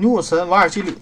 [0.00, 0.94] 女武神瓦尔基里。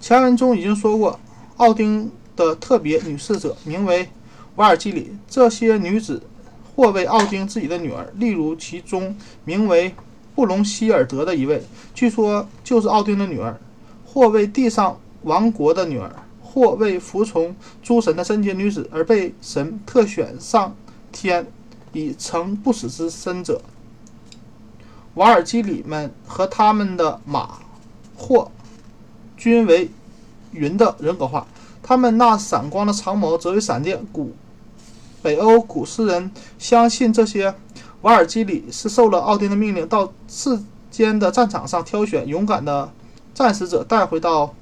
[0.00, 1.20] 前文中已经说过，
[1.58, 4.10] 奥丁的特别女侍者名为
[4.56, 5.16] 瓦尔基里。
[5.28, 6.20] 这些女子
[6.74, 9.94] 或为奥丁自己的女儿，例如其中名为
[10.34, 11.62] 布隆希尔德的一位，
[11.94, 13.54] 据说就是奥丁的女儿；
[14.04, 16.10] 或为地上王国的女儿；
[16.42, 20.74] 或为服从诸神的贞洁女子而被神特选上
[21.12, 21.46] 天
[21.92, 23.62] 以成不死之身者。
[25.14, 27.60] 瓦尔基里们和他们的马
[28.22, 28.48] 或
[29.36, 29.90] 均为
[30.52, 31.44] 云的人格化，
[31.82, 34.06] 他们那闪光的长矛则为闪电。
[34.12, 34.32] 古
[35.20, 37.52] 北欧古诗人相信这些
[38.02, 42.92] 瓦尔基里是受了奥丁的命令，到世间的战场上挑选勇敢的
[43.34, 44.54] 战死者，带回到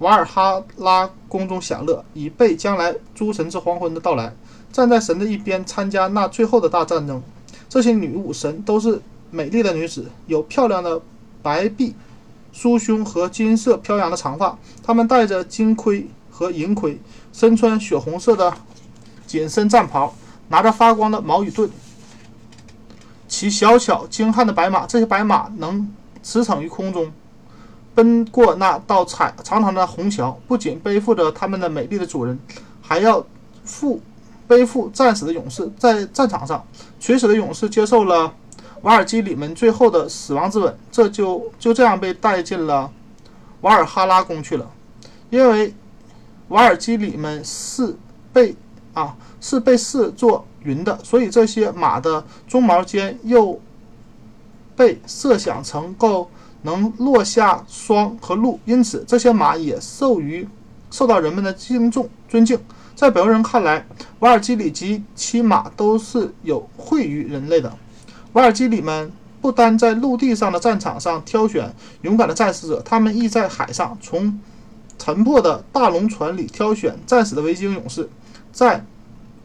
[0.00, 4.32] 瓦尔哈拉宫中享乐，以备将来诸神之黄昏的到来，
[4.72, 7.22] 站在神的一边，参加那最后的大战争。
[7.68, 11.00] 这些女武神都是美丽的女子，有漂亮的
[11.42, 11.94] 白臂、
[12.56, 14.56] 酥胸和金色飘扬的长发。
[14.82, 16.98] 他们戴着金盔和银盔，
[17.32, 18.54] 身穿血红色的
[19.26, 20.14] 紧身战袍，
[20.48, 21.68] 拿着发光的矛与盾，
[23.28, 24.86] 骑小巧精悍的白马。
[24.86, 27.12] 这些白马能驰骋于空中，
[27.94, 30.40] 奔过那道彩长长的红桥。
[30.48, 32.38] 不仅背负着他们的美丽的主人，
[32.80, 33.26] 还要
[33.64, 34.00] 负。
[34.48, 36.64] 背负战死的勇士，在战场上
[37.00, 38.32] 垂死的勇士接受了
[38.86, 42.88] 瓦尔基里们最后的死亡之吻，这就就这样被带进了
[43.62, 44.70] 瓦尔哈拉宫去了。
[45.28, 45.74] 因为
[46.48, 47.96] 瓦尔基里们是
[48.32, 48.54] 被
[48.94, 53.60] 啊是被视作云的，所以这些马的鬃毛间又
[54.76, 56.30] 被设想成够
[56.62, 60.46] 能落下霜和露，因此这些马也受于
[60.92, 62.56] 受到人们的敬重尊敬。
[62.94, 63.84] 在北欧人看来，
[64.20, 67.76] 瓦尔基里及其马都是有惠于人类的。
[68.36, 74.38] 瓦尔基里们不单在陆地上的战场上挑选勇敢的战士者，他们亦在海上从
[74.98, 78.10] 沉破的大龙船里挑选战死的维京勇士。
[78.52, 78.84] 在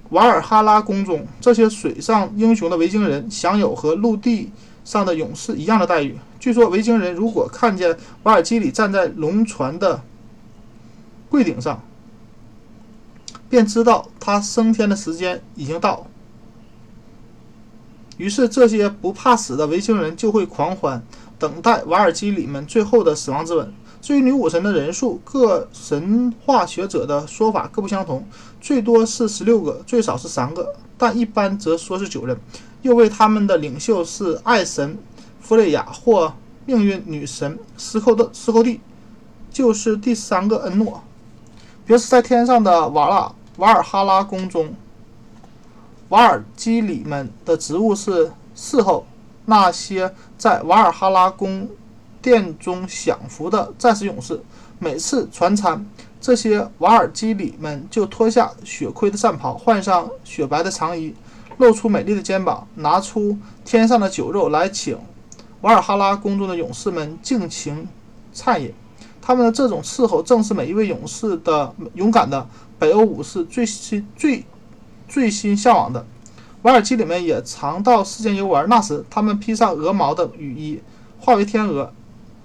[0.10, 4.52] 瓦尔哈拉宫中，这些水上英雄的维京人享有和陆地
[4.84, 6.18] 上的勇士一样的待遇。
[6.38, 10.02] 据说，维京人如果看见瓦尔基里站在龙船的
[11.30, 11.82] 柜顶上，
[13.48, 16.08] 便知道他升天的时间已经到，
[18.22, 21.02] 于是这些不怕死的维京人就会狂欢，
[21.40, 23.74] 等待瓦尔基里们最后的死亡之吻。
[24.00, 28.24] 至于女武神的人数，各神话学者的说法各不相同，
[28.62, 32.38] 最多是十六个，最少是三个，但一般则说是九人。
[32.84, 35.00] 又为他们的领袖是爱神
[35.40, 36.32] 弗雷亚或
[36.68, 38.82] 命运女神斯寇的斯寇蒂，
[39.50, 41.02] 就是第三个恩诺。
[41.88, 43.34] 别是在天上的瓦拉。
[43.58, 44.76] 瓦尔哈拉宫中，
[46.12, 49.06] 瓦尔基里们的职务是伺候
[49.46, 51.70] 那些在瓦尔哈拉宫
[52.22, 54.42] 殿中享福的战士勇士。
[54.78, 55.86] 每次传餐，
[56.20, 61.16] 这些瓦尔基里们就脱下血盔的战袍，换上雪白的长衣，
[61.60, 64.98] 露出美丽的肩膀，拿出天上的酒肉来请
[65.62, 67.88] 瓦尔哈拉宫中的勇士们尽情
[68.34, 68.74] 畅饮。
[69.22, 72.46] 他们的这种伺候，正是每一位勇士的勇敢的。
[72.78, 74.44] 北欧武士最新最
[75.12, 76.06] 最新向往的，
[76.62, 78.70] 瓦尔基里们也常到世间游玩。
[78.70, 80.80] 那时，他们披上鹅毛的羽衣，
[81.20, 81.92] 化为天鹅。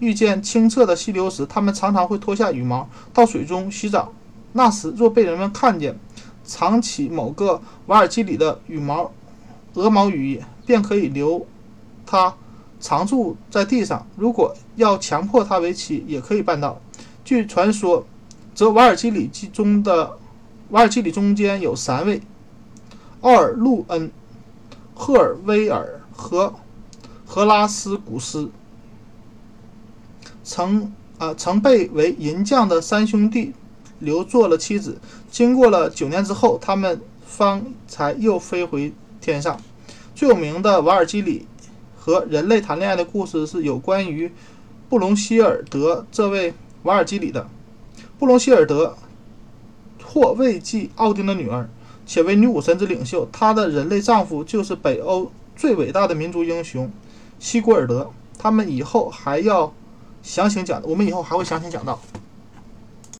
[0.00, 4.12] 遇见清澈的溪流时，他们常常会脱下羽毛到水中洗澡。
[4.52, 5.96] 那时，若被人们看见
[6.42, 9.12] 藏起某个瓦尔基里的羽毛
[9.74, 11.46] 鹅毛羽衣，便可以留
[12.04, 12.34] 它
[12.80, 14.04] 常住在地上。
[14.16, 16.80] 如果要强迫他为妻，也可以办到。
[17.24, 18.04] 据传说，
[18.56, 20.18] 则瓦尔基里记中的。
[20.70, 22.20] 瓦尔基里中间有三位：
[23.26, 24.08] 奥尔路恩、
[24.94, 26.54] 赫尔威尔和
[27.26, 28.50] 荷拉斯古斯，
[30.44, 33.52] 曾啊曾被为银匠的三兄弟
[33.98, 35.00] 留做了妻子。
[35.28, 39.60] 经过了九年之后，他们方才又飞回天上。
[40.14, 41.48] 最有名的瓦尔基里
[41.98, 44.30] 和人类谈恋爱的故事是有关于
[44.88, 46.54] 布隆希尔德这位
[46.84, 47.48] 瓦尔基里的。
[48.20, 48.96] 布隆希尔德。
[50.08, 51.68] 或未继奥丁的女儿，
[52.06, 53.28] 且为女武神之领袖。
[53.30, 56.90] 她的人类丈夫就是北欧最伟大的民族英雄
[57.38, 58.10] 西古尔德。
[58.38, 59.72] 他们以后还要
[60.22, 61.98] 详情讲，我们以后还会详情讲到。